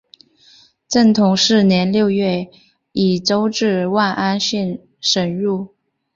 [0.87, 2.49] 正统四年六月
[2.91, 5.75] 以州治万安县省入。